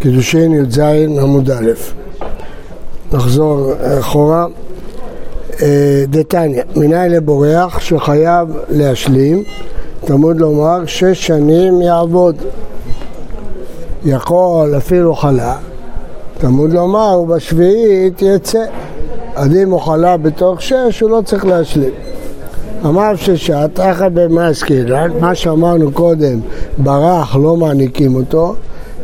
קידושין 0.00 0.52
י"ז 0.52 0.78
עמוד 1.20 1.50
א'. 1.50 1.70
נחזור 3.12 3.72
אחורה. 3.98 4.46
אה, 5.62 6.04
דתניא, 6.08 6.62
מנין 6.76 7.12
לבורח 7.12 7.80
שחייב 7.80 8.48
להשלים, 8.70 9.44
תלמוד 10.04 10.40
לומר 10.40 10.86
שש 10.86 11.26
שנים 11.26 11.82
יעבוד. 11.82 12.36
יכול 14.04 14.76
אפילו 14.76 15.14
חלה, 15.14 15.56
תלמוד 16.38 16.72
לומר 16.72 17.20
ובשביעית 17.20 18.22
יצא. 18.22 18.64
אז 19.34 19.56
אם 19.56 19.70
הוא 19.70 19.80
חלה 19.80 20.16
בתוך 20.16 20.62
שש 20.62 21.00
הוא 21.00 21.10
לא 21.10 21.22
צריך 21.24 21.44
להשלים. 21.44 21.92
אמר 22.84 23.16
ששת, 23.16 23.70
אחד 23.80 24.14
במאסקילן, 24.14 25.10
מה 25.20 25.34
שאמרנו 25.34 25.92
קודם, 25.92 26.40
ברח 26.78 27.36
לא 27.36 27.56
מעניקים 27.56 28.14
אותו, 28.14 28.54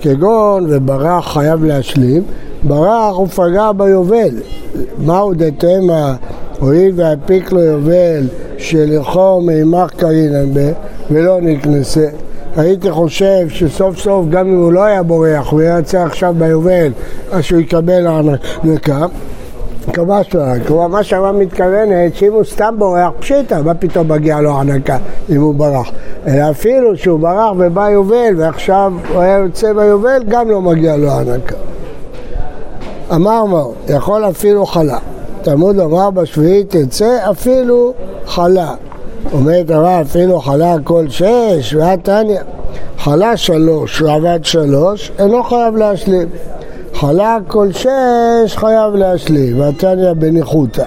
כגון 0.00 0.66
וברח 0.68 1.32
חייב 1.32 1.64
להשלים, 1.64 2.22
ברח 2.62 3.16
הוא 3.16 3.26
פגע 3.26 3.72
ביובל. 3.72 4.34
מהו 4.98 5.34
דתמה, 5.34 6.14
הואיל 6.60 6.92
והפיק 6.96 7.52
לו 7.52 7.60
יובל 7.60 8.26
שלכו 8.58 9.40
מימח 9.40 9.90
קרינן 9.90 10.54
בה 10.54 10.70
ולא 11.10 11.40
נקנסה. 11.40 12.06
הייתי 12.56 12.90
חושב 12.90 13.48
שסוף 13.48 13.98
סוף 13.98 14.26
גם 14.30 14.46
אם 14.46 14.56
הוא 14.56 14.72
לא 14.72 14.84
היה 14.84 15.02
בורח 15.02 15.48
הוא 15.50 15.60
היה 15.60 15.76
יוצא 15.76 16.02
עכשיו 16.02 16.34
ביובל 16.38 16.92
אז 17.32 17.44
שהוא 17.44 17.60
יקבל 17.60 18.06
הענקה 18.06 19.06
קבע 19.92 20.22
שלהם, 20.22 20.64
כלומר 20.66 20.86
מה 20.86 21.04
שהרב 21.04 21.36
מתכוונת 21.36 22.16
שאם 22.16 22.32
הוא 22.32 22.44
סתם 22.44 22.74
בורח 22.78 23.10
פשיטה, 23.18 23.62
מה 23.62 23.74
פתאום 23.74 24.12
מגיע 24.12 24.40
לו 24.40 24.50
הענקה 24.50 24.98
אם 25.30 25.40
הוא 25.40 25.54
ברח? 25.54 25.90
אלא 26.26 26.50
אפילו 26.50 26.96
שהוא 26.96 27.20
ברח 27.20 27.52
ובא 27.58 27.90
יובל 27.90 28.34
ועכשיו 28.36 28.92
הוא 29.12 29.20
היה 29.20 29.38
יוצא 29.38 29.72
ביובל 29.72 30.22
גם 30.28 30.50
לא 30.50 30.60
מגיע 30.60 30.96
לו 30.96 31.10
הענקה. 31.10 31.56
אמר 33.14 33.44
מהו, 33.44 33.74
יכול 33.88 34.28
אפילו 34.28 34.66
חלה. 34.66 34.98
תלמוד 35.42 35.76
לומר 35.76 36.10
בשביעית 36.10 36.76
תצא 36.76 37.30
אפילו 37.30 37.92
חלה. 38.26 38.74
אומרת 39.32 39.70
הרב 39.70 40.06
אפילו 40.10 40.40
חלה 40.40 40.76
כל 40.84 41.08
שש 41.08 41.74
ועתניא. 41.74 42.40
חלה 42.98 43.36
שלוש 43.36 44.02
ועבד 44.02 44.38
שלוש 44.42 45.12
אינו 45.18 45.42
חייב 45.42 45.76
להשלים. 45.76 46.28
חלה 47.00 47.38
כל 47.46 47.72
שש 47.72 48.56
חייב 48.56 48.94
להשלים, 48.94 49.60
והתניא 49.60 50.12
בניחותא. 50.12 50.84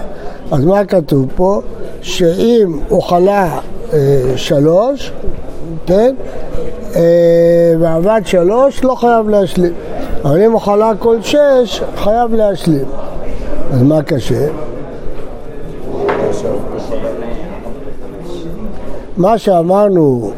אז 0.50 0.64
מה 0.64 0.84
כתוב 0.84 1.26
פה? 1.36 1.60
שאם 2.02 2.78
הוא 2.88 3.02
חלה 3.02 3.58
אה, 3.92 3.98
שלוש, 4.36 5.12
כן? 5.86 6.14
אה, 6.96 7.72
ועבד 7.80 8.20
שלוש, 8.24 8.84
לא 8.84 8.94
חייב 8.94 9.28
להשלים. 9.28 9.72
אבל 10.24 10.42
אם 10.42 10.52
הוא 10.52 10.60
חלה 10.60 10.92
כל 10.98 11.16
שש, 11.22 11.82
חייב 11.96 12.34
להשלים. 12.34 12.84
אז 13.72 13.82
מה 13.82 14.02
קשה? 14.02 14.46
מה 19.16 19.38
שאמרנו 19.38 20.32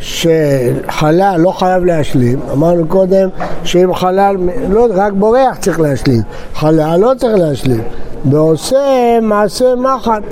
שחלל 0.00 1.36
לא 1.38 1.50
חייב 1.50 1.84
להשלים, 1.84 2.38
אמרנו 2.52 2.88
קודם 2.88 3.28
שאם 3.64 3.94
חלל, 3.94 4.36
לא, 4.68 4.86
רק 4.94 5.12
בורח 5.12 5.56
צריך 5.60 5.80
להשלים, 5.80 6.22
חלל 6.54 7.00
לא 7.00 7.12
צריך 7.16 7.36
להשלים, 7.38 7.82
ועושה 8.30 9.18
מעשה 9.22 9.74
מחט, 9.74 10.22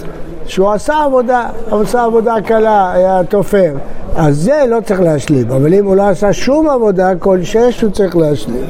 שהוא 0.46 0.72
עשה 0.72 1.04
עבודה, 1.04 1.42
הוא 1.70 1.82
עשה 1.82 2.04
עבודה 2.04 2.34
קלה, 2.44 2.92
היה 2.92 3.24
תופר, 3.24 3.72
אז 4.16 4.36
זה 4.36 4.64
לא 4.68 4.78
צריך 4.84 5.00
להשלים, 5.00 5.50
אבל 5.50 5.74
אם 5.74 5.84
הוא 5.84 5.96
לא 5.96 6.02
עשה 6.02 6.32
שום 6.32 6.68
עבודה, 6.68 7.12
כל 7.18 7.42
שש 7.42 7.82
הוא 7.82 7.90
צריך 7.90 8.16
להשלים. 8.16 8.64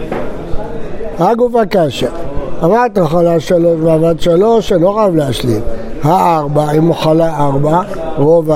רק 1.21 1.41
ובקשה, 1.41 2.09
אמרת 2.65 2.99
חלה 2.99 3.41
שלוש 3.41 3.81
ועבד 3.83 4.21
שלוש, 4.21 4.73
אני 4.73 4.83
לא 4.83 4.95
חייב 4.99 5.17
להשלים. 5.17 5.61
הארבע, 6.03 6.71
אם 6.71 6.87
הוא 6.87 6.95
חלה 6.95 7.37
ארבע, 7.37 7.81
רוב 8.17 8.51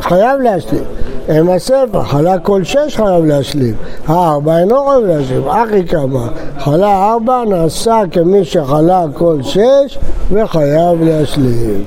חייב 0.00 0.40
להשלים. 0.40 0.82
הם 1.30 1.50
הספר, 1.50 2.02
חלה 2.02 2.38
כל 2.38 2.64
שש 2.64 2.96
חייב 2.96 3.24
להשלים, 3.24 3.74
הארבע 4.06 4.58
אינו 4.58 4.86
חייב 4.86 5.04
להשלים, 5.04 5.42
אחי 5.48 5.86
כמה, 5.86 6.28
חלה 6.58 7.10
ארבע 7.12 7.44
נעשה 7.48 8.00
כמי 8.10 8.44
שחלה 8.44 9.04
כל 9.14 9.36
שש 9.42 9.98
וחייב 10.32 11.02
להשלים. 11.02 11.84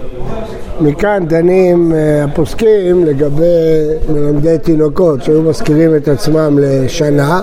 מכאן 0.82 1.26
דנים 1.28 1.94
אה, 1.96 2.24
הפוסקים 2.24 3.06
לגבי 3.06 3.88
מלמדי 4.10 4.58
תינוקות 4.58 5.24
שהיו 5.24 5.42
מזכירים 5.42 5.96
את 5.96 6.08
עצמם 6.08 6.60
לשנה 6.62 7.42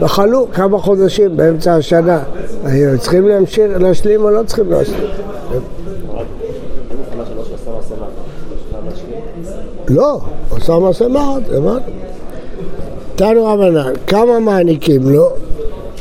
וחלו 0.00 0.46
כמה 0.52 0.78
חודשים 0.78 1.36
באמצע 1.36 1.74
השנה. 1.74 2.18
צריכים 2.98 3.28
להמשיך, 3.28 3.64
להשלים 3.78 4.22
או 4.22 4.30
לא 4.30 4.42
צריכים 4.42 4.70
להשלים? 4.70 5.10
לא, 9.88 10.20
עשה 10.60 10.78
מעשה 10.78 11.08
מעט, 11.08 11.42
הבנת? 11.54 11.82
תנו 13.16 13.44
רבנן, 13.44 13.92
כמה 14.06 14.38
מעניקים 14.38 15.10
לו? 15.10 15.28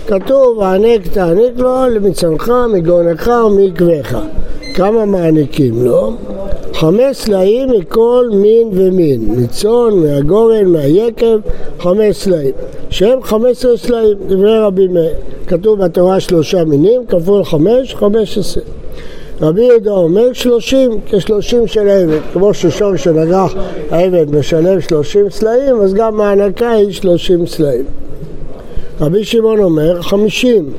כתוב, 0.07 0.61
הענק 0.61 1.07
תעניק 1.07 1.57
לו 1.57 1.89
למצנך, 1.89 2.51
מגאונך 2.73 3.31
ומעקבך. 3.47 4.17
כמה 4.73 5.05
מעניקים 5.05 5.85
לו? 5.85 6.13
חמש 6.73 7.17
סלעים 7.17 7.69
מכל 7.71 8.29
מין 8.33 8.69
ומין, 8.73 9.19
מצאן, 9.27 9.93
מהגורן, 9.93 10.65
מהיקב, 10.65 11.39
חמש 11.79 12.15
סלעים, 12.15 12.53
שהם 12.89 13.23
חמש 13.23 13.57
עשרה 13.57 13.77
סלעים, 13.77 14.17
דברי 14.27 14.59
רבי 14.59 14.87
מאיר. 14.87 15.13
כתוב 15.47 15.79
בתורה 15.79 16.19
שלושה 16.19 16.63
מינים, 16.63 17.05
כפול 17.05 17.43
חמש, 17.43 17.95
חמש 17.95 18.37
עשרה. 18.37 18.63
רבי 19.41 19.63
יהודה 19.63 19.91
אומר 19.91 20.33
שלושים, 20.33 20.99
כשלושים 21.05 21.67
של 21.67 21.87
עבד, 21.89 22.19
כמו 22.33 22.53
ששור 22.53 22.95
שנגח 22.95 23.53
העבד 23.91 24.35
משלם 24.35 24.81
שלושים 24.81 25.29
סלעים, 25.29 25.81
אז 25.81 25.93
גם 25.93 26.21
ההענקה 26.21 26.69
היא 26.69 26.91
שלושים 26.91 27.47
סלעים. 27.47 27.85
רבי 29.01 29.23
שמעון 29.23 29.59
אומר 29.59 30.01
חמישים, 30.01 30.69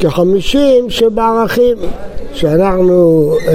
כחמישים 0.00 0.90
שבערכים, 0.90 1.76
שאנחנו 2.32 3.32
אה, 3.48 3.54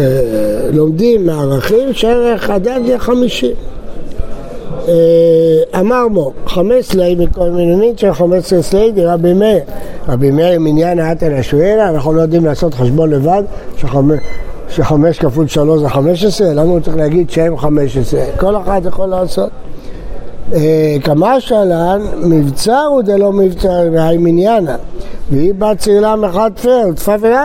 לומדים 0.73 1.25
מערכים 1.25 1.93
שערך 1.93 2.49
אדם 2.49 2.81
זה 2.87 2.99
חמישים. 2.99 3.55
אה, 4.87 5.79
אמר 5.79 6.07
בו, 6.13 6.33
חמש 6.47 6.85
סלעים 6.85 7.19
מכל 7.19 7.49
מינונית 7.49 7.99
של 7.99 8.13
חמש 8.13 8.37
עשרה 8.37 8.61
סלעים 8.61 8.95
דרבי 8.95 9.33
מאיר. 9.33 9.59
רבי 10.07 10.31
מאיר 10.31 10.59
מניין 10.59 10.99
האתן 10.99 11.33
השואלה, 11.33 11.89
אנחנו 11.89 12.13
לא 12.13 12.21
יודעים 12.21 12.45
לעשות 12.45 12.73
חשבון 12.73 13.09
לבד, 13.09 13.43
כפול 15.19 15.47
שלוש 15.47 15.81
זה 15.81 15.89
חמש 15.89 16.23
עשרה, 16.25 16.53
למה 16.53 16.69
הוא 16.69 16.79
צריך 16.79 16.97
להגיד 16.97 17.29
שהם 17.29 17.57
חמש 17.57 17.97
עשרה? 17.97 18.25
כל 18.37 18.57
אחד 18.57 18.81
יכול 18.85 19.07
לעשות. 19.07 19.49
אה, 20.53 20.95
כמה 21.03 21.39
שלן, 21.39 22.01
מבצר 22.23 22.85
הוא 22.89 23.01
דלא 23.01 23.31
מבצר, 23.31 23.89
והי 23.93 24.17
מניינה. 24.17 24.75
והיא 25.31 25.53
בת 25.53 25.77
צעילה 25.77 26.15
מחד 26.15 26.51
פר, 26.61 26.83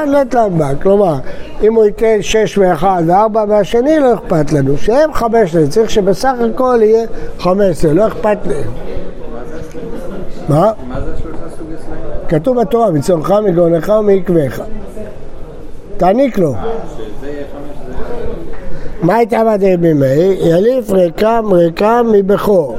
נט 0.07 0.35
להם 0.35 0.59
בה. 0.59 0.75
כלומר, 0.83 1.15
אם 1.63 1.75
הוא 1.75 1.85
ייתן 1.85 2.17
שש 2.21 2.59
ואחד 2.59 3.03
וארבע 3.07 3.45
מהשני, 3.45 3.99
לא 3.99 4.15
אכפת 4.15 4.53
לנו. 4.53 4.77
שהם 4.77 5.13
חמש 5.13 5.51
עשרה, 5.51 5.67
צריך 5.67 5.91
שבסך 5.91 6.35
הכל 6.55 6.79
יהיה 6.83 7.07
חמש 7.39 7.71
עשרה, 7.71 7.93
לא 7.93 8.07
אכפת 8.07 8.39
להם. 8.47 8.71
מה? 10.49 10.73
כתוב 12.29 12.61
בתורה, 12.61 12.91
מצונך, 12.91 13.35
מגאונך 13.45 13.93
ומעקבך. 14.01 14.61
תעניק 15.97 16.39
לו. 16.39 16.55
מה 19.03 19.17
הייתה 19.17 19.43
דרבי 19.61 19.93
מאיר? 19.93 20.49
יליף 20.49 20.91
ריקם 20.91 21.45
ריקם 21.53 22.07
מבכור. 22.13 22.77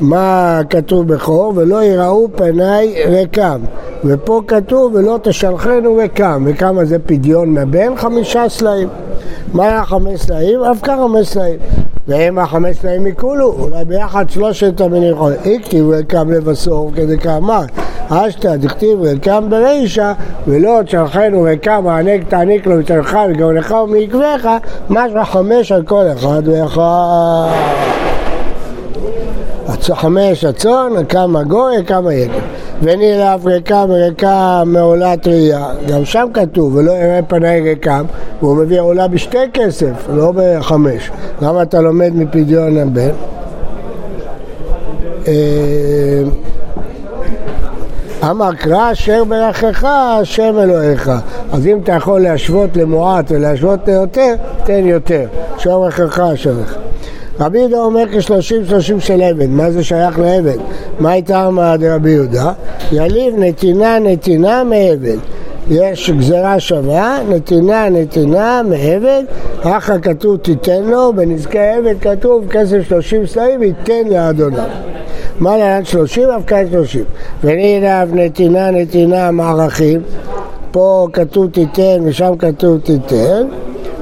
מה 0.00 0.60
כתוב 0.70 1.08
בכור? 1.08 1.52
ולא 1.56 1.84
יראו 1.84 2.28
פניי 2.36 2.94
ריקם. 3.06 3.60
ופה 4.04 4.42
כתוב 4.46 4.94
ולא 4.94 5.18
תשלחנו 5.22 5.96
ריקם. 5.96 6.44
וכמה 6.46 6.84
זה 6.84 6.98
פדיון 6.98 7.54
מבן? 7.54 7.96
חמישה 7.96 8.48
סלעים. 8.48 8.88
מה 9.52 9.64
היה 9.64 9.84
חמש 9.84 10.20
סלעים? 10.20 10.62
אף 10.62 10.78
כך 10.82 10.94
חמש 10.98 11.26
סלעים. 11.26 11.58
והם 12.08 12.38
החמש 12.38 12.76
סלעים 12.76 13.04
מכולו, 13.04 13.52
אולי 13.52 13.84
ביחד 13.84 14.30
שלושת 14.30 14.80
יכולים. 14.80 15.38
הכתיב 15.40 15.90
ריקם 15.90 16.30
לבסור 16.30 16.90
כדי 16.94 17.18
כאמר. 17.18 17.62
אשתא 18.08 18.56
דכתיב 18.56 19.02
ריקם 19.02 19.44
ברישא 19.48 20.12
ולא 20.46 20.80
תשלחנו 20.84 21.42
ריקם 21.42 21.86
הענק 21.86 22.28
תעניק 22.28 22.66
לו 22.66 22.78
ותלך 22.78 23.18
וגאונך 23.30 23.74
ומעקבך 23.84 24.50
משמע 24.90 25.24
חמש 25.24 25.72
על 25.72 25.82
כל 25.82 26.04
אחד 26.12 26.42
ואחד 26.44 27.50
חמש 29.94 30.44
הצאן, 30.44 30.92
כמה 31.08 31.42
גוי, 31.42 31.84
כמה 31.86 32.14
יקר. 32.14 32.45
ונראה 32.82 33.36
ריקם 33.44 33.88
ריקה 33.90 34.62
מעולת 34.66 35.26
ראייה, 35.26 35.66
גם 35.88 36.04
שם 36.04 36.26
כתוב, 36.34 36.74
ולא 36.74 36.92
יראה 36.92 37.20
פני 37.28 37.60
ריקם, 37.60 38.04
והוא 38.42 38.56
מביא 38.56 38.80
עולה 38.80 39.08
בשתי 39.08 39.38
כסף, 39.54 40.08
לא 40.14 40.32
בחמש. 40.36 41.10
למה 41.42 41.62
אתה 41.62 41.80
לומד 41.80 42.12
מפדיון 42.14 42.78
הבן? 42.78 43.10
אה, 45.28 46.22
אמר 48.30 48.54
קרא 48.54 48.92
אשר 48.92 49.24
ברכך 49.24 49.84
השם 49.84 50.58
אלוהיך. 50.58 51.10
אז 51.52 51.66
אם 51.66 51.78
אתה 51.82 51.92
יכול 51.92 52.20
להשוות 52.20 52.76
למועט 52.76 53.24
ולהשוות 53.28 53.88
ליותר, 53.88 54.34
תן 54.64 54.86
יותר. 54.86 55.26
אשר 55.56 55.78
ברכך 55.78 56.20
אשר 56.20 56.52
לך. 56.62 56.85
רבי 57.40 57.58
יהודה 57.58 57.78
אומר 57.78 58.04
כשלושים 58.12 58.64
שלושים 58.66 59.00
של 59.00 59.22
עבד, 59.22 59.48
מה 59.48 59.70
זה 59.70 59.84
שייך 59.84 60.18
לעבד? 60.18 60.58
מה 60.98 61.10
הייתה 61.10 61.46
אמרת 61.46 61.80
רבי 61.82 62.10
יהודה? 62.10 62.52
יליב 62.92 63.34
נתינה 63.38 63.98
נתינה 63.98 64.64
מעבד. 64.64 65.18
יש 65.70 66.10
גזרה 66.10 66.60
שווה, 66.60 67.18
נתינה 67.28 67.88
נתינה 67.88 68.62
מעבד, 68.62 69.22
אחא 69.62 69.98
כתוב 70.02 70.36
תיתן 70.36 70.82
לו, 70.82 71.12
בנזקי 71.12 71.58
עבד 71.58 71.94
כתוב 72.00 72.48
כסף 72.50 72.88
שלושים 72.88 73.26
סלעים 73.26 73.62
ייתן 73.62 74.08
לאדוניו. 74.10 74.64
מה 75.38 75.56
לעניין 75.56 75.84
שלושים? 75.84 76.28
אף 76.30 76.42
כאן 76.46 76.64
שלושים. 76.70 77.04
ונהיו 77.44 78.06
נתינה 78.12 78.70
נתינה 78.70 79.30
מערכים, 79.30 80.00
פה 80.70 81.08
כתוב 81.12 81.50
תיתן 81.50 82.00
ושם 82.04 82.32
כתוב 82.38 82.78
תיתן. 82.78 83.46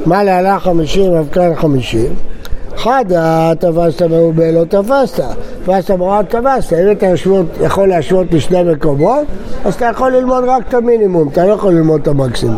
מה 0.07 0.25
להלך 0.25 0.63
חמישים? 0.63 1.15
אף 1.15 1.27
כאן 1.33 1.55
חמישים. 1.55 2.15
חדה 2.77 3.53
תפסת 3.59 4.03
מרובה 4.03 4.51
לא 4.51 4.65
תפסת, 4.65 5.25
תפסת 5.65 5.91
מרובה 5.91 6.21
תפסת, 6.29 6.73
אם 6.73 6.91
אתה 6.91 7.07
יכול 7.61 7.89
להשוות 7.89 8.31
בשני 8.31 8.63
מקומות, 8.63 9.25
אז 9.65 9.75
אתה 9.75 9.85
יכול 9.85 10.13
ללמוד 10.13 10.45
רק 10.47 10.69
את 10.69 10.75
המינימום, 10.75 11.29
אתה 11.29 11.47
לא 11.47 11.53
יכול 11.53 11.73
ללמוד 11.73 12.01
את 12.01 12.09
המקסימום. 12.09 12.57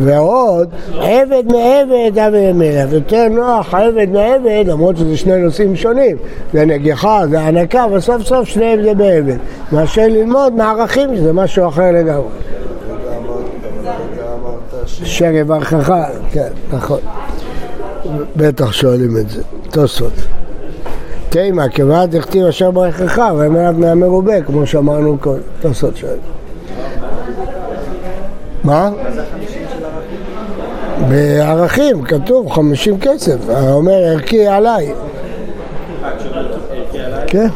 ועוד, 0.00 0.68
עבד 0.94 1.42
מעבד 1.46 2.18
אבי 2.18 2.46
אליו, 2.46 2.94
יותר 2.94 3.28
נוח 3.28 3.74
עבד 3.74 4.08
מעבד, 4.12 4.64
למרות 4.66 4.96
שזה 4.96 5.16
שני 5.16 5.36
נושאים 5.36 5.76
שונים, 5.76 6.16
זה 6.52 6.64
נגיחה, 6.64 7.22
זה 7.30 7.40
הנקה, 7.40 7.86
וסוף 7.92 8.22
סוף 8.22 8.48
שניהם 8.48 8.82
זה 8.82 8.94
בעבד, 8.94 9.36
מאשר 9.72 10.06
ללמוד 10.06 10.52
מערכים 10.52 11.16
שזה 11.16 11.32
משהו 11.32 11.68
אחר 11.68 11.92
לגמרי. 11.92 12.28
שרברכך, 15.04 15.92
כן, 16.32 16.48
נכון. 16.72 16.98
בטח 18.36 18.72
שואלים 18.72 19.16
את 19.16 19.30
זה. 19.30 19.42
תוספות. 19.70 20.12
תימה, 21.28 21.68
כיוון 21.68 22.06
דכתיב 22.10 22.46
אשר 22.46 22.70
ברכך, 22.70 23.18
עליו 23.18 23.72
מהמרובה, 23.76 24.42
כמו 24.42 24.66
שאמרנו 24.66 25.18
קודם. 25.20 25.40
תוספות 25.60 25.96
שואלים. 25.96 26.18
מה? 28.64 28.90
בערכים, 31.08 32.02
כתוב 32.02 32.50
חמישים 32.50 33.00
כסף, 33.00 33.36
אומר 33.70 33.92
ערכי 33.92 34.46
עליי. 34.46 34.92
כן. 37.26 37.48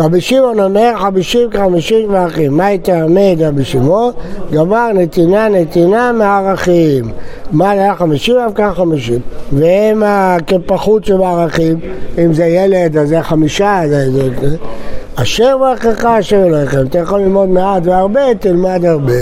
רבי 0.00 0.20
שמעון 0.20 0.60
אומר 0.60 0.92
חמישים 0.98 1.50
כחמישים 1.50 2.12
מערכים. 2.12 2.56
מה 2.56 2.72
יתעמד 2.72 3.36
רבי 3.40 3.64
שמעון? 3.64 4.12
גמר 4.52 4.92
נתינה 4.94 5.48
נתינה 5.48 6.12
מערכים. 6.12 7.10
מה 7.52 7.70
היה 7.70 7.94
חמישים? 7.94 8.36
אף 8.36 8.52
כך 8.54 8.74
חמישים. 8.76 9.20
והם 9.52 10.02
כפחות 10.46 11.04
שבערכים, 11.04 11.80
אם 12.18 12.32
זה 12.32 12.44
ילד 12.44 12.96
אז 12.96 13.08
זה 13.08 13.22
חמישה, 13.22 13.80
זה... 13.88 14.10
זה 14.40 14.56
אשר 15.14 15.58
ברכך 15.58 16.04
אשר 16.04 16.44
אלוהיכם, 16.46 16.86
אתה 16.86 16.98
יכול 16.98 17.20
ללמוד 17.20 17.48
מעט 17.48 17.82
והרבה, 17.86 18.34
תלמד 18.40 18.84
הרבה. 18.84 19.12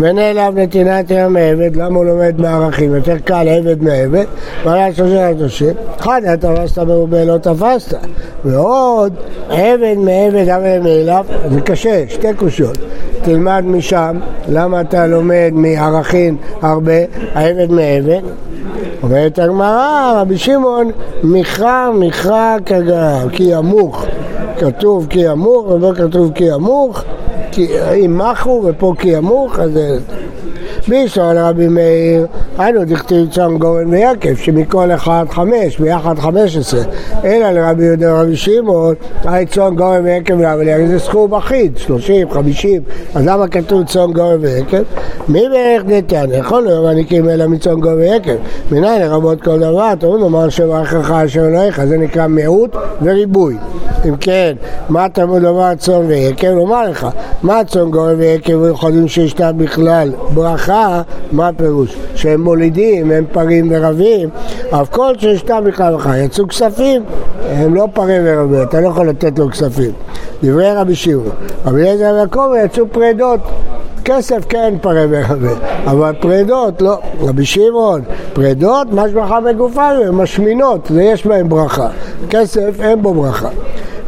ונעלב 0.00 0.58
נתינת 0.58 1.10
ים 1.10 1.36
עבד, 1.36 1.76
למה 1.76 1.98
הוא 1.98 2.04
לומד 2.04 2.40
מערכים? 2.40 2.94
יותר 2.94 3.18
קל 3.18 3.48
עבד 3.48 3.82
מעבד, 3.82 4.24
ועלה 4.64 4.94
שלושה 4.94 5.30
לתושים, 5.30 5.74
אחד 6.00 6.20
תפסת 6.40 6.78
מרובה 6.78 7.24
לא 7.24 7.38
תפסת, 7.38 7.96
ועוד 8.44 9.12
עבד 9.48 9.94
מעבד 9.96 10.48
אבל 10.48 10.78
מאליו, 10.82 11.24
זה 11.50 11.60
קשה, 11.60 12.04
שתי 12.08 12.34
קושיות, 12.36 12.78
תלמד 13.22 13.64
משם, 13.66 14.16
למה 14.48 14.80
אתה 14.80 15.06
לומד 15.06 15.50
מערכים 15.52 16.36
הרבה, 16.62 16.92
העבד 17.34 17.70
מעבד, 17.70 18.20
אומרת 19.02 19.38
הגמרא, 19.38 20.12
רבי 20.20 20.38
שמעון, 20.38 20.90
מכרע 21.22 21.90
מכרע 21.94 22.56
כגרם, 22.66 23.28
כי 23.32 23.42
ימוך, 23.42 24.04
כתוב 24.58 25.06
כי 25.10 25.20
ימוך, 25.20 25.66
ובו 25.66 25.92
כתוב 25.94 26.32
כי 26.34 26.44
ימוך, 26.44 27.04
אם 28.04 28.18
מחו 28.18 28.62
ופה 28.66 28.94
כי 28.98 29.08
ימוך, 29.08 29.58
אז 29.58 29.70
זה... 30.90 30.96
בישול 30.96 31.38
רבי 31.38 31.68
מאיר, 31.68 32.26
היינו 32.58 32.84
דכתיב 32.84 33.30
צאן 33.30 33.58
גורן 33.58 33.88
ויקף, 33.88 34.38
שמכל 34.38 34.90
אחד 34.90 35.24
חמש, 35.30 35.78
ביחד 35.78 36.18
חמש 36.18 36.56
עשרה. 36.56 36.82
אלא 37.24 37.50
לרבי 37.50 37.84
יהודה 37.84 38.14
ורבי 38.14 38.36
שמעון, 38.36 38.94
היי 39.24 39.46
צאן 39.46 39.76
גורן 39.76 40.04
ורבי 40.28 40.44
אליהו, 40.44 40.86
זה 40.86 40.98
סכום 40.98 41.34
אחיד, 41.34 41.76
שלושים, 41.76 42.30
חמישים, 42.30 42.82
אז 43.14 43.26
למה 43.26 43.48
כתוב 43.48 43.86
צאן 43.86 44.12
גורן 44.12 44.36
ויקף? 44.40 44.82
מי 45.28 45.42
בערך 45.48 45.82
נתן? 45.86 46.26
יכול 46.32 46.62
להיות 46.62 46.84
מניקים 46.84 47.28
אלא 47.28 47.46
מצאן 47.46 47.80
גורן 47.80 47.98
ויקף. 47.98 48.36
מנין 48.70 49.02
לרבות 49.02 49.42
כל 49.42 49.58
דבר, 49.58 49.92
אומר, 50.02 50.18
נאמר 50.18 50.48
שברכך 50.48 51.10
אשר 51.10 51.46
אלוהיך, 51.46 51.84
זה 51.84 51.96
נקרא 51.96 52.26
מיעוט 52.26 52.76
וריבוי. 53.02 53.56
אם 54.08 54.16
כן, 54.16 54.52
מה 54.88 55.08
תלמוד 55.08 55.42
לומר 55.42 55.74
צאן 55.74 56.06
ויקף? 56.06 56.48
לומר 56.48 56.90
לך, 56.90 57.06
מה 57.42 57.64
צאן 57.64 57.90
גורן 57.90 58.14
ויקף 58.18 58.54
ויכולים 58.60 59.08
שיש 59.08 59.34
בכלל 59.34 60.12
ברכה 60.34 60.79
ברכה, 60.80 61.02
מה 61.32 61.48
הפירוש? 61.48 61.96
שהם 62.14 62.40
מולידים, 62.40 63.10
הם 63.10 63.24
פרים 63.32 63.68
ורבים, 63.70 64.28
אבל 64.72 64.86
כל 64.86 65.12
שישתם 65.18 65.62
בכלל 65.66 65.94
וחי, 65.94 66.18
יצאו 66.18 66.48
כספים, 66.48 67.02
הם 67.50 67.74
לא 67.74 67.88
פרים 67.92 68.22
ורבים, 68.24 68.62
אתה 68.62 68.80
לא 68.80 68.88
יכול 68.88 69.08
לתת 69.08 69.38
לו 69.38 69.50
כספים. 69.50 69.90
דברי 70.42 70.72
רבי 70.72 70.94
שמעון, 70.94 71.30
רבי 71.66 71.80
אליעזר 71.80 72.12
ויעקב 72.14 72.50
יצאו 72.64 72.84
פרדות. 72.92 73.40
כסף 74.04 74.44
כן 74.48 74.74
פרה 74.80 75.04
ורבה, 75.10 75.52
אבל 75.84 76.12
פרדות 76.20 76.82
לא. 76.82 76.98
רבי 77.20 77.44
שמעון, 77.44 78.02
פרדות, 78.32 78.92
משבחה 78.92 79.40
בגופן, 79.40 79.94
הן 80.06 80.14
משמינות, 80.14 80.90
ויש 80.90 81.26
בהן 81.26 81.48
ברכה. 81.48 81.88
כסף 82.30 82.80
אין 82.80 83.02
בו 83.02 83.14
ברכה. 83.14 83.48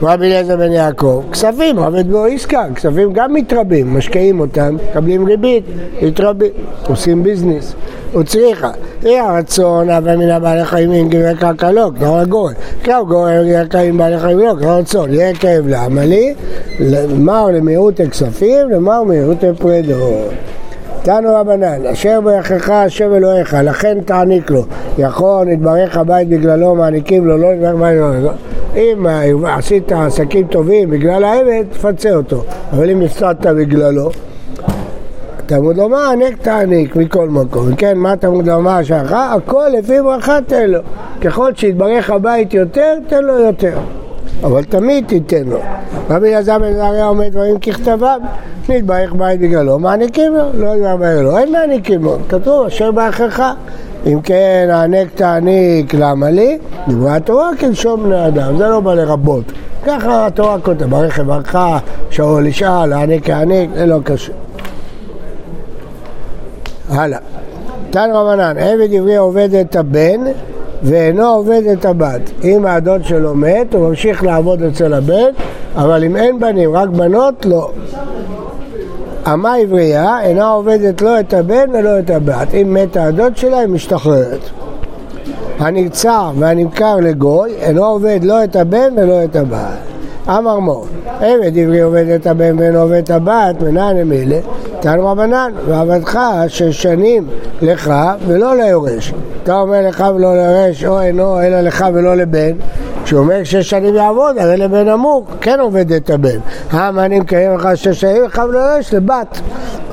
רבי 0.03 0.27
אליעזר 0.27 0.57
בן 0.57 0.73
יעקב, 0.73 1.23
כספים, 1.33 1.79
עובד 1.79 2.11
בו 2.11 2.25
עסקה, 2.25 2.65
כספים 2.75 3.13
גם 3.13 3.35
מתרבים, 3.35 3.97
משקיעים 3.97 4.41
אותם, 4.41 4.77
מקבלים 4.91 5.27
ריבית, 5.27 5.65
מתרבים, 6.03 6.51
עושים 6.87 7.23
ביזנס. 7.23 7.75
הוא 8.13 8.23
צריכה. 8.23 8.71
אי 9.05 9.19
הרצון 9.19 9.91
אבל 9.91 10.17
מן 10.17 10.31
הבעלי 10.31 10.65
חיים 10.65 10.93
עם 10.93 11.09
גברי 11.09 11.35
קרקע 11.37 11.71
לא, 11.71 11.91
כמו 11.99 12.19
הגורן. 12.19 12.53
כמו 12.85 13.07
גורן 13.09 13.53
קרקע 13.53 13.81
עם 13.81 13.99
בעלי 13.99 14.19
חיים 14.19 14.39
לא, 14.39 14.55
כמו 14.61 14.79
רצון. 14.79 15.15
יהיה 15.15 15.35
כאב 15.35 15.65
למה 15.69 16.05
לי? 16.05 16.35
מהו 17.19 17.51
למיעוט 17.51 18.01
הכספים 18.01 18.67
ומהו 18.77 19.05
מיעוט 19.05 19.45
הפרדות. 19.45 20.31
תנו 21.03 21.35
רבנן, 21.35 21.87
אשר 21.87 22.21
ברכך 22.21 22.71
השם 22.71 23.15
אלוהיך, 23.15 23.57
לכן 23.65 23.99
תעניק 24.05 24.51
לו. 24.51 24.65
יכול, 24.99 25.47
נתברך 25.47 25.97
הבית 25.97 26.29
בגללו, 26.29 26.75
מעניקים 26.75 27.27
לו, 27.27 27.39
לא 27.39 27.55
נתברך 27.55 27.75
בית 27.75 27.99
בגללו. 27.99 28.31
אם 28.77 29.07
עשית 29.47 29.93
עסקים 29.93 30.47
טובים 30.47 30.91
בגלל 30.91 31.25
העבד, 31.25 31.65
תפצה 31.71 32.15
אותו. 32.15 32.45
אבל 32.73 32.91
אם 32.91 33.03
הפסדת 33.03 33.47
בגללו, 33.47 34.11
תלמוד 35.47 35.77
לומר, 35.77 35.99
הענק 35.99 36.37
תעניק 36.43 36.97
מכל 36.97 37.29
מקום. 37.29 37.75
כן, 37.77 37.99
מה 37.99 38.17
תלמוד 38.17 38.47
לומר 38.47 38.83
שלך? 38.83 39.13
הכל 39.13 39.67
לפי 39.79 40.03
ברכה 40.03 40.39
תן 40.47 40.71
לו. 40.71 40.79
ככל 41.21 41.55
שיתברך 41.55 42.11
הבית 42.11 42.55
יותר, 42.55 42.95
תן 43.09 43.25
לו 43.25 43.39
יותר. 43.39 43.79
אבל 44.43 44.65
תמיד 44.65 45.05
תיתן 45.07 45.45
לו. 45.47 45.59
רבי 46.11 46.29
אלעזר 46.29 46.59
בן 46.59 46.73
זריה 46.73 47.09
אומר 47.09 47.29
דברים 47.29 47.59
ככתבם, 47.59 48.19
נתברך 48.69 49.13
בית 49.13 49.41
בגללו, 49.41 49.79
מעניקים 49.79 50.33
לו, 50.33 50.43
לא 50.55 50.75
נתברך 50.75 50.95
בגללו, 50.95 51.39
אין 51.39 51.53
מעניקים 51.53 52.05
לו, 52.05 52.17
כתוב 52.29 52.67
אשר 52.67 52.91
באחריך. 52.91 53.43
אם 54.07 54.21
כן, 54.21 54.69
הענק 54.71 55.09
תעניק, 55.15 55.95
למה 55.95 56.31
לי? 56.31 56.59
דברי 56.89 57.11
התורה 57.11 57.51
כלשון 57.61 58.03
בני 58.03 58.27
אדם, 58.27 58.57
זה 58.59 58.69
לא 58.69 58.81
בא 58.81 58.95
לרבות. 58.95 59.45
ככה 59.87 60.27
התורה 60.27 60.61
כותב, 60.61 60.85
ברך 60.85 61.19
אברכה, 61.21 61.79
שאול 62.11 62.47
ישאל, 62.47 62.93
הענק 62.93 63.29
יעניק, 63.29 63.71
זה 63.75 63.87
לא 63.87 63.99
קשור. 64.05 64.35
הלאה. 66.91 67.19
תן 67.91 68.11
רבנן, 68.15 68.59
עבד 68.59 68.95
עברי 68.95 69.17
עובד 69.17 69.55
את 69.55 69.77
הבן 69.77 70.21
ואינו 70.83 71.27
עובד 71.27 71.63
את 71.73 71.85
הבת. 71.85 72.21
אם 72.45 72.67
האדון 72.67 73.03
שלו 73.03 73.35
מת, 73.35 73.75
הוא 73.75 73.89
ממשיך 73.89 74.25
לעבוד 74.25 74.63
אצל 74.63 74.95
הבן, 74.95 75.31
אבל 75.77 76.05
אם 76.05 76.17
אין 76.17 76.41
בנים, 76.41 76.77
רק 76.77 76.89
בנות, 76.89 77.47
לא. 77.47 77.71
אמה 79.27 79.55
עברייה 79.55 80.21
אינה 80.23 80.51
עובדת 80.51 81.03
לא 81.03 81.21
את 81.21 81.35
הבן 81.35 81.71
ולא 81.73 81.99
את 81.99 82.11
הבת. 82.11 82.55
אם 82.55 82.75
מת 82.75 82.97
האדון 82.97 83.35
שלה, 83.35 83.59
היא 83.59 83.69
משתחררת. 83.69 84.41
הנרצע 85.59 86.31
והנמכר 86.39 86.97
לגוי 86.97 87.55
אינו 87.55 87.85
עובד 87.85 88.21
לא 88.23 88.45
את 88.45 88.57
הבן 88.57 88.95
ולא 88.97 89.25
את 89.25 89.37
הבת. 89.37 89.79
אמר 90.29 90.59
מור, 90.59 90.87
עבד 91.21 91.59
עברי 91.59 91.81
עובד 91.81 92.09
את 92.09 92.27
הבן 92.27 92.59
ואינו 92.59 92.79
עובד 92.79 93.03
את 93.05 93.11
הבת, 93.11 93.63
מנן 93.63 94.13
אלה, 94.13 94.39
תנו 94.81 95.07
רבנן, 95.07 95.53
ועבדך 95.67 96.21
שש 96.49 96.83
שנים 96.83 97.27
לך 97.63 97.93
ולא 98.27 98.57
ליורש. 98.57 99.15
אתה 99.43 99.55
אומר 99.55 99.89
לך 99.89 100.05
ולא 100.15 100.37
ליורש, 100.37 100.85
או 100.85 101.01
אינו 101.01 101.43
אלא 101.43 101.61
לך 101.61 101.87
ולא 101.95 102.17
לבן, 102.17 102.53
כשהוא 103.13 103.25
אומר 103.25 103.45
שש 103.45 103.71
שנים 103.71 103.95
יעבוד, 103.95 104.39
הרי 104.39 104.57
לבן 104.57 104.89
אמור, 104.89 105.27
כן 105.41 105.61
עובד 105.61 105.93
את 105.93 106.11
הבן. 106.11 106.39
המה 106.71 107.05
אני 107.05 107.21
מקיים 107.21 107.55
לך 107.55 107.69
שש 107.75 108.01
שנים, 108.01 108.23
חייב 108.29 108.51
לרש 108.51 108.95
לבת 108.95 109.41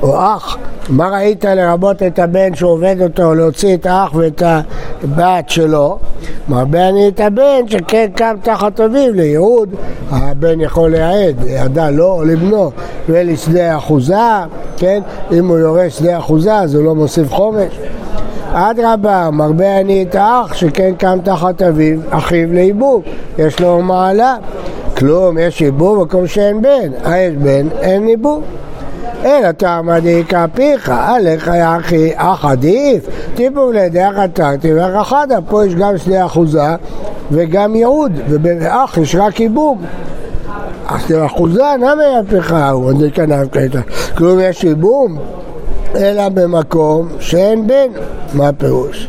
או 0.02 0.16
אח. 0.16 0.56
מה 0.88 1.08
ראית 1.08 1.44
לרבות 1.44 2.02
את 2.02 2.18
הבן 2.18 2.54
שעובד 2.54 2.96
אותו, 3.02 3.34
להוציא 3.34 3.74
את 3.74 3.86
האח 3.86 4.14
ואת 4.14 4.42
הבת 4.42 5.50
שלו? 5.50 5.98
מרבה 6.48 6.88
אני 6.88 7.08
את 7.08 7.20
הבן 7.20 7.68
שכן 7.68 8.06
קם 8.14 8.34
תחת 8.42 8.80
אביו 8.80 9.12
ליהוד, 9.12 9.68
הבן 10.10 10.60
יכול 10.60 10.90
להעד, 10.90 11.36
ידע 11.46 11.90
לו 11.90 12.12
או 12.12 12.24
לבנו, 12.24 12.70
ולשדה 13.08 13.76
אחוזה, 13.76 14.14
כן? 14.76 15.00
אם 15.32 15.48
הוא 15.48 15.58
יורש 15.58 15.98
שדה 15.98 16.18
אחוזה 16.18 16.54
אז 16.54 16.74
הוא 16.74 16.84
לא 16.84 16.94
מוסיף 16.94 17.32
חומש. 17.32 17.78
אדרבה, 18.52 19.30
מרבה 19.32 19.80
אני 19.80 20.02
את 20.02 20.14
האח 20.14 20.54
שכן 20.54 20.94
קם 20.98 21.18
תחת 21.24 21.62
אביו, 21.62 22.00
אחיו 22.10 22.52
לאיבוב, 22.52 23.02
יש 23.38 23.60
לו 23.60 23.82
מעלה. 23.82 24.36
כלום, 24.96 25.38
יש 25.38 25.62
איבוב 25.62 26.00
במקום 26.00 26.26
שאין 26.26 26.62
בן, 26.62 26.92
יש 27.16 27.36
בן, 27.36 27.68
אין 27.80 28.08
איבוב. 28.08 28.42
אלא 29.24 29.52
תמא 29.52 29.98
דאיכא 29.98 30.46
פיך, 30.54 30.92
עליך 30.96 31.46
יא 31.46 31.76
אחי, 31.80 32.10
אח 32.16 32.44
עדיף, 32.44 33.06
טיפו 33.34 33.72
לידי 33.72 34.08
אחתקתי 34.08 34.74
ואח 34.74 35.02
אחדה, 35.02 35.38
פה 35.48 35.66
יש 35.66 35.74
גם 35.74 35.98
שני 35.98 36.24
אחוזה 36.24 36.76
וגם 37.30 37.74
ייעוד, 37.74 38.12
ובאח 38.28 38.98
יש 38.98 39.14
רק 39.14 39.40
ייבום. 39.40 39.82
אז 40.88 41.14
אחוזה 41.26 41.64
נמי 41.78 42.04
יפיך, 42.20 42.54
הוא 42.72 42.84
עוד 42.84 42.96
כנף 43.14 43.52
כיתה. 43.52 43.80
כלום 44.16 44.38
יש 44.40 44.64
ייבום, 44.64 45.18
אלא 45.96 46.28
במקום 46.28 47.08
שאין 47.20 47.66
בן. 47.66 47.88
מה 48.34 48.48
הפירוש? 48.48 49.08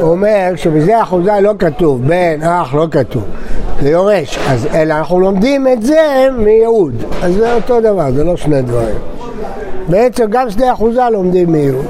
הוא 0.00 0.10
אומר 0.10 0.50
שבזה 0.56 1.02
אחוזה 1.02 1.32
לא 1.42 1.52
כתוב, 1.58 2.06
בן, 2.06 2.42
אח, 2.42 2.74
לא 2.74 2.86
כתוב, 2.90 3.24
זה 3.82 3.90
יורש, 3.90 4.38
אז 4.48 4.66
אלא 4.74 4.94
אנחנו 4.94 5.20
לומדים 5.20 5.68
את 5.68 5.82
זה 5.82 6.28
מייעוד, 6.38 6.94
אז 7.22 7.34
זה 7.34 7.54
אותו 7.54 7.80
דבר, 7.80 8.12
זה 8.12 8.24
לא 8.24 8.36
שני 8.36 8.62
דברים. 8.62 8.96
בעצם 9.88 10.26
גם 10.30 10.50
שני 10.50 10.72
אחוזה 10.72 11.02
לומדים 11.12 11.52
מייעוד. 11.52 11.86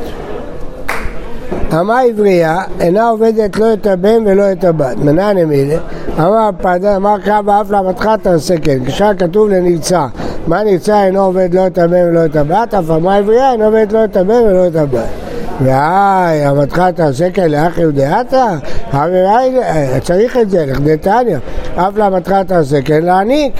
אמה 1.81 2.01
עברייה 2.01 2.59
אינה 2.81 3.09
עובדת 3.09 3.57
לא 3.57 3.73
את 3.73 3.87
הבן 3.87 4.27
ולא 4.27 4.53
את 4.53 4.65
הבת. 4.65 4.97
מנענה 4.97 5.45
מילה, 5.45 5.79
אמר 6.19 6.51
פדה, 6.63 6.97
אמר 6.97 7.17
קרא 7.25 7.41
באף 7.41 7.71
לאמתך 7.71 8.11
תעשה 8.23 8.55
כן. 8.59 8.85
כשהיה 8.85 9.15
כתוב 9.15 9.49
לנרצע, 9.49 10.07
מה 10.47 10.65
נרצע 10.65 11.05
אינו 11.05 11.25
עובד 11.25 11.55
לא 11.55 11.67
את 11.67 11.79
הבן 11.79 12.09
ולא 12.09 12.25
את 12.25 12.37
הבת, 12.37 12.75
אף 12.75 12.91
אמה 12.91 13.17
עברייה 13.17 13.53
אינו 13.53 13.65
עובד 13.65 13.93
לא 13.93 14.05
את 14.05 14.17
הבן 14.17 14.43
ולא 14.45 14.67
את 14.67 14.77
הבת. 14.77 15.09
ואי, 15.63 16.51
אמתך 16.51 16.83
תעשה 16.95 17.31
כן 17.31 17.51
לאחי 17.51 17.87
ודעתה? 17.87 18.47
צריך 20.03 20.37
את 20.37 20.51
זה, 20.51 20.67
לכדי 20.67 20.97
תניא. 20.97 21.37
אף 21.75 21.97
לאמתך 21.97 22.35
תעשה 22.47 22.83
כן 22.83 23.03
להעניק. 23.03 23.53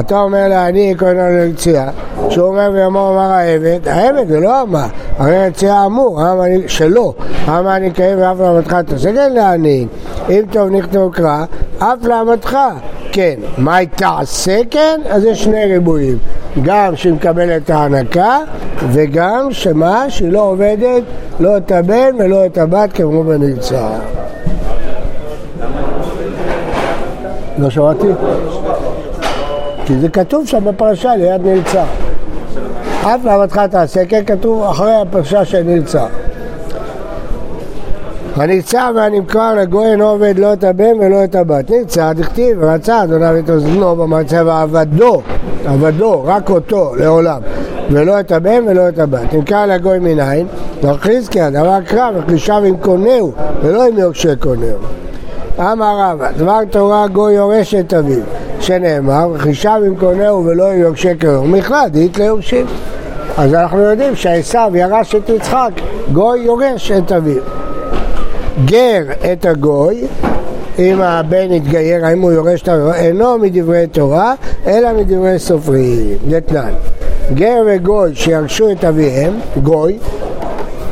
אתה 0.00 0.18
אומר 0.18 0.48
להעניק 0.48 1.02
או 1.02 1.08
אינו 1.08 1.20
לנרצע. 1.20 1.90
שהוא 2.30 2.48
אומר 2.48 2.70
ויאמר 2.72 3.10
אמר 3.10 3.32
העבד, 3.32 3.88
העבד 3.88 4.28
זה 4.28 4.40
לא 4.40 4.62
אמר, 4.62 4.86
הרי 5.18 5.36
היציאה 5.36 5.86
אמור, 5.86 6.20
שלא, 6.66 7.14
אמה 7.48 7.76
אני 7.76 7.90
קיים 7.90 8.18
ואף 8.18 8.40
לעמתך 8.40 8.76
תעשה 8.86 9.12
כן 9.12 9.32
להעניק, 9.32 9.88
אם 10.28 10.42
טוב 10.50 10.70
נכתוב 10.70 11.14
קרא, 11.14 11.44
אף 11.78 12.04
לעמתך 12.04 12.56
כן, 13.12 13.34
מה 13.58 13.76
היא 13.76 13.88
תעשה 13.96 14.60
כן? 14.70 15.00
אז 15.10 15.24
יש 15.24 15.44
שני 15.44 15.64
ריבועים, 15.64 16.18
גם 16.62 16.96
שהיא 16.96 17.12
מקבלת 17.12 17.70
ההנקה 17.70 18.38
וגם 18.92 19.48
שמה? 19.50 20.10
שהיא 20.10 20.32
לא 20.32 20.40
עובדת 20.40 21.02
לא 21.40 21.56
את 21.56 21.72
הבן 21.72 22.14
ולא 22.18 22.46
את 22.46 22.58
הבת 22.58 22.92
כמו 22.92 23.24
בנרצה. 23.24 23.88
לא 27.60 27.70
שמעתי? 27.70 28.06
כי 29.86 29.98
זה 29.98 30.08
כתוב 30.08 30.46
שם 30.46 30.64
בפרשה 30.64 31.16
ליד 31.16 31.40
נרצה. 31.44 31.84
אף 33.02 33.24
לעבדך 33.24 33.58
תעשה, 33.70 34.04
כן 34.04 34.22
כתוב 34.26 34.62
אחרי 34.62 34.94
הפרשה 34.94 35.44
של 35.44 35.62
נרצה. 35.62 36.06
הנרצע 38.36 38.90
והנמכר 38.94 39.54
לגוי 39.54 39.86
אינו 39.86 40.08
עובד 40.08 40.34
לא 40.38 40.52
את 40.52 40.64
הבן 40.64 41.00
ולא 41.00 41.24
את 41.24 41.34
הבת. 41.34 41.70
נרצע, 41.70 42.12
דכתיב, 42.12 42.64
רצה 42.64 43.02
אדוניו 43.02 43.38
את 43.38 43.50
אוזנו 43.50 43.96
במצב 43.96 44.48
עבדו, 44.48 45.22
עבדו, 45.66 46.22
רק 46.24 46.50
אותו, 46.50 46.92
לעולם. 46.96 47.40
ולא 47.90 48.20
את 48.20 48.32
הבן 48.32 48.64
ולא 48.66 48.88
את 48.88 48.98
הבת. 48.98 49.32
נמכר 49.32 49.66
לגוי 49.66 49.98
מנין, 49.98 50.46
נכריז 50.82 51.28
כי 51.28 51.40
הדבר 51.40 51.80
קרב, 51.86 52.14
וכלישיו 52.18 52.64
עם 52.64 52.76
קונהו, 52.76 53.32
ולא 53.62 53.86
עם 53.86 53.98
יורשי 53.98 54.36
קונהו. 54.38 54.78
אמר 55.60 56.00
רבא, 56.00 56.30
דבר 56.32 56.60
תורה 56.70 57.06
גוי 57.08 57.34
יורש 57.34 57.74
את 57.74 57.94
אביו, 57.94 58.22
שנאמר, 58.60 59.28
וחישיו 59.34 59.82
עם 59.86 59.96
קונהו 59.96 60.44
ולא 60.44 60.64
יורשי 60.64 61.14
קונהו. 61.20 61.44
מכלל, 61.44 61.88
דהית 61.92 62.18
ליורשים. 62.18 62.66
אז 63.36 63.54
אנחנו 63.54 63.78
יודעים 63.78 64.16
שעשו 64.16 64.58
ירש 64.74 65.14
את 65.14 65.28
יצחק, 65.28 65.70
גוי 66.12 66.40
יורש 66.40 66.90
את 66.90 67.12
אביו. 67.12 67.42
גר 68.64 69.02
את 69.32 69.46
הגוי, 69.46 70.06
אם 70.78 71.00
הבן 71.00 71.52
יתגייר, 71.52 72.06
האם 72.06 72.20
הוא 72.20 72.32
יורש 72.32 72.62
את 72.62 72.68
אביו, 72.68 72.92
אינו 72.94 73.38
מדברי 73.38 73.86
תורה, 73.86 74.34
אלא 74.66 74.92
מדברי 74.92 75.38
סופרים. 75.38 76.18
זה 76.30 76.40
תנן. 76.40 76.72
גר 77.34 77.62
וגוי 77.66 78.14
שירשו 78.14 78.70
את 78.70 78.84
אביהם, 78.84 79.32
גוי, 79.62 79.98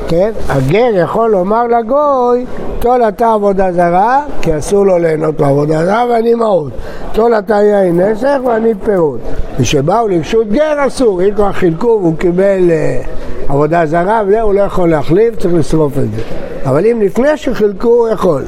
כן? 0.09 0.31
הגר 0.49 0.89
יכול 0.95 1.31
לומר 1.31 1.67
לגוי, 1.67 2.45
טול 2.79 3.03
אתה 3.09 3.33
עבודה 3.33 3.73
זרה, 3.73 4.25
כי 4.43 4.59
אסור 4.59 4.87
לו 4.87 4.99
ליהנות 4.99 5.41
מעבודה 5.41 5.85
זרה 5.85 6.05
ואני 6.11 6.35
מהות. 6.35 6.73
טול 7.13 7.35
אתה 7.35 7.55
יין 7.55 8.01
נסך 8.01 8.39
ואני 8.47 8.73
פירות. 8.85 9.19
וכשבאו 9.59 10.09
לרשות 10.09 10.49
גר 10.49 10.87
אסור, 10.87 11.23
אם 11.23 11.35
כבר 11.35 11.53
חילקו 11.53 11.99
והוא 12.03 12.17
קיבל 12.17 12.71
אה, 12.71 13.01
עבודה 13.49 13.87
זרה, 13.87 14.23
וזה 14.27 14.41
הוא 14.41 14.55
לא 14.55 14.61
יכול 14.61 14.91
להחליף, 14.91 15.37
צריך 15.37 15.55
לשרוף 15.55 15.93
את 15.99 16.11
זה. 16.17 16.23
אבל 16.65 16.87
אם 16.87 17.01
לפני 17.03 17.37
שחילקו 17.37 17.89
הוא 17.89 18.09
יכול. 18.09 18.43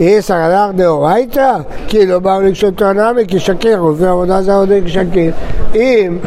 איסר 0.00 0.34
הלך 0.34 0.74
דאורייתא, 0.76 1.52
כי 1.86 2.06
לא 2.06 2.18
באו 2.18 2.40
לרשותו 2.40 2.92
נמי, 2.92 3.26
כי 3.28 3.38
שקר, 3.38 3.82
לפי 3.94 4.06
עבודה 4.06 4.42
זרה 4.42 4.56
עוד 4.56 4.70
שקר. 4.86 5.30
אם 5.74 6.18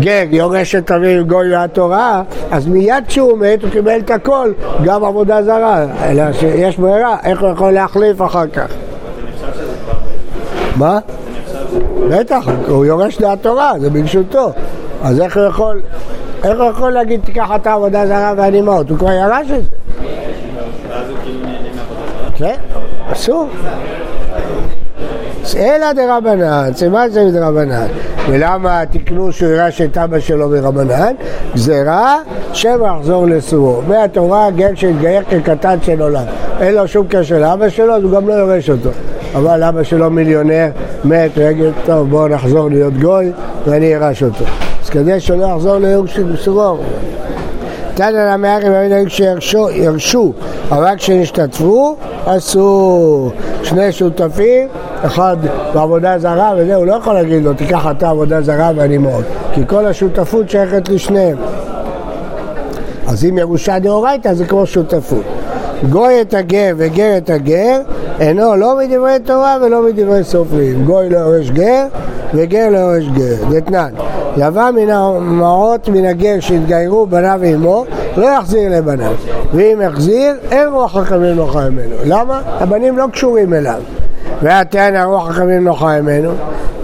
גר 0.00 0.24
יורש 0.30 0.74
את 0.74 0.90
אביו 0.90 1.26
גוי 1.26 1.48
מהתורה, 1.48 2.22
אז 2.50 2.66
מיד 2.66 3.04
כשהוא 3.06 3.38
מת 3.38 3.62
הוא 3.62 3.70
קיבל 3.70 3.98
את 3.98 4.10
הכל, 4.10 4.52
גם 4.84 5.04
עבודה 5.04 5.42
זרה, 5.42 5.84
אלא 6.04 6.32
שיש 6.32 6.76
ברירה, 6.76 7.16
איך 7.24 7.42
הוא 7.42 7.50
יכול 7.50 7.70
להחליף 7.70 8.22
אחר 8.22 8.46
כך? 8.46 8.66
מה? 10.76 10.98
בטח, 12.10 12.48
הוא 12.68 12.84
יורש 12.84 13.20
מהתורה, 13.20 13.72
זה 13.80 13.90
ברשותו, 13.90 14.52
אז 15.02 15.20
איך 15.20 15.36
הוא 15.36 15.44
יכול, 15.44 15.82
איך 16.44 16.60
הוא 16.60 16.70
יכול 16.70 16.90
להגיד 16.90 17.20
תיקח 17.24 17.50
אתה 17.54 17.72
עבודה 17.72 18.06
זרה 18.06 18.34
ואני 18.36 18.60
מאות? 18.60 18.90
הוא 18.90 18.98
כבר 18.98 19.12
ירש 19.12 19.50
את 19.50 19.64
זה. 19.64 19.70
כן, 22.34 22.56
אסור. 23.12 23.48
אלא 25.56 25.92
דרבנן, 25.92 26.70
סימן 26.74 27.08
זה 27.10 27.30
דרבנן. 27.32 27.86
ולמה 28.30 28.82
תקנו 28.90 29.32
שהוא 29.32 29.50
ירש 29.50 29.80
את 29.80 29.98
אבא 29.98 30.20
שלו 30.20 30.48
מרבנן? 30.48 31.14
גזירה 31.54 32.18
שמא 32.52 32.86
יחזור 32.86 33.26
לסורו. 33.26 33.82
מהתורה 33.88 34.50
גר 34.50 34.70
שהתגייר 34.74 35.22
כקטן 35.22 35.76
של 35.82 36.02
עולם. 36.02 36.24
אין 36.60 36.74
לו 36.74 36.88
שום 36.88 37.06
קשר 37.08 37.38
לאבא 37.38 37.68
שלו, 37.68 37.94
אז 37.94 38.02
הוא 38.02 38.12
גם 38.12 38.28
לא 38.28 38.32
יורש 38.32 38.70
אותו. 38.70 38.90
אבל 39.34 39.62
אבא 39.62 39.82
שלו 39.82 40.10
מיליונר, 40.10 40.68
מת, 41.04 41.30
ויגיד, 41.34 41.72
טוב 41.86 42.10
בואו 42.10 42.28
נחזור 42.28 42.68
להיות 42.68 42.94
גוי 42.94 43.32
ואני 43.66 43.96
ארש 43.96 44.22
אותו. 44.22 44.44
אז 44.84 44.90
כדי 44.90 45.20
שלא 45.20 45.44
יחזור 45.44 45.76
לסורו. 45.78 46.78
תנא 47.94 48.32
למאחרים 48.32 48.92
היו 48.92 49.10
שירשו, 49.40 50.32
אבל 50.70 50.96
כשנשתתפו, 50.96 51.96
אסור. 52.24 53.32
שני 53.62 53.92
שותפים, 53.92 54.68
אחד 55.02 55.36
בעבודה 55.74 56.18
זרה 56.18 56.52
וזה, 56.58 56.74
הוא 56.74 56.86
לא 56.86 56.92
יכול 56.92 57.14
להגיד 57.14 57.44
לו, 57.44 57.54
תיקח 57.54 57.86
אתה 57.90 58.10
עבודה 58.10 58.42
זרה 58.42 58.70
ואני 58.76 58.98
מאוד, 58.98 59.24
כי 59.54 59.60
כל 59.66 59.86
השותפות 59.86 60.50
שייכת 60.50 60.88
לשניהם. 60.88 61.36
אז 63.08 63.24
אם 63.24 63.38
ירושה 63.38 63.78
דאורייתא 63.78 64.34
זה 64.34 64.44
כמו 64.44 64.66
שותפות. 64.66 65.24
גוי 65.90 66.20
את 66.20 66.34
הגר 66.34 66.74
וגר 66.76 67.16
את 67.16 67.30
הגר, 67.30 67.80
אינו 68.20 68.56
לא 68.56 68.78
מדברי 68.78 69.16
תורה 69.24 69.56
ולא 69.62 69.82
מדברי 69.82 70.24
סופרים. 70.24 70.84
גוי 70.84 71.08
לא 71.08 71.18
יורש 71.18 71.50
גר 71.50 71.86
וגר 72.34 72.68
לא 72.70 72.78
יורש 72.78 73.04
גר. 73.08 73.44
דתנן. 73.50 73.90
לבא 74.36 74.70
מן 74.74 74.90
המעות 74.90 75.88
מן 75.88 76.04
הגר 76.04 76.40
שהתגיירו 76.40 77.06
בניו 77.06 77.38
ואמו, 77.42 77.84
לא 78.16 78.26
יחזיר 78.26 78.70
לבניו. 78.70 79.12
ואם 79.54 79.80
יחזיר, 79.84 80.34
אין 80.50 80.68
רוח 80.68 80.98
חכמים 80.98 81.36
נוחה 81.36 81.70
ממנו. 81.70 81.96
למה? 82.04 82.40
הבנים 82.46 82.98
לא 82.98 83.06
קשורים 83.12 83.54
אליו. 83.54 83.80
והתנא 84.42 85.04
רוח 85.04 85.28
חכמים 85.28 85.64
נוחה 85.64 86.00
ממנו. 86.00 86.30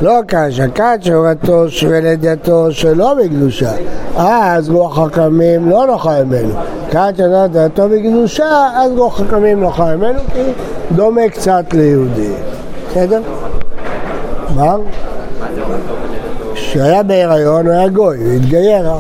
לא 0.02 0.20
קשה, 0.26 0.68
קדשא 0.68 1.12
רטוש 1.12 1.84
ולידתו 1.88 2.72
שלא 2.72 3.14
בקדושה. 3.14 3.70
אז 4.16 4.70
רוח 4.70 4.98
חכמים 4.98 5.70
לא 5.70 5.86
נוחה 5.86 6.24
ממנו. 6.24 6.54
קדשא 6.90 7.22
לידתו 7.22 7.88
בקדושה, 7.88 8.68
אז 8.74 8.92
רוח 8.96 9.20
חכמים 9.20 9.60
נוחה 9.60 9.96
ממנו, 9.96 10.20
כי 10.34 10.40
דומה 10.92 11.28
קצת 11.28 11.64
ליהודי. 11.72 12.32
בסדר? 12.90 13.20
מה? 14.56 14.76
כשהיה 16.54 17.02
בהיריון 17.02 17.66
הוא 17.66 17.74
היה 17.74 17.88
גוי, 17.88 18.18
הוא 18.18 18.32
התגייר, 18.32 18.90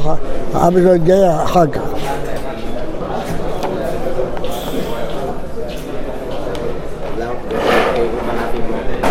אבא 0.54 0.80
שלו 0.80 0.92
התגייר 0.92 1.42
אחר 1.44 1.66
כך. 1.66 1.97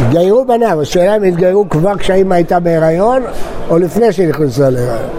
התגיירו 0.07 0.45
בניו, 0.45 0.81
השאלה 0.81 1.17
אם 1.17 1.23
התגיירו 1.23 1.69
כבר 1.69 1.97
כשהאימא 1.97 2.33
הייתה 2.33 2.59
בהיריון 2.59 3.23
או 3.69 3.77
לפני 3.77 4.11
שהיא 4.11 4.27
נכנסה 4.27 4.69
להיריון. 4.69 5.09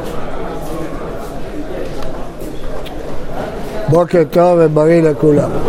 בוקר 3.88 4.23
טוב 4.30 4.59
ובריא 4.62 5.02
לכולם. 5.02 5.50